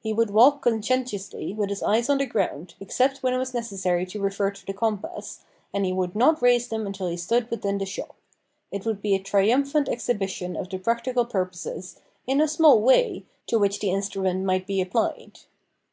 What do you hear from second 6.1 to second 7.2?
not raise them until he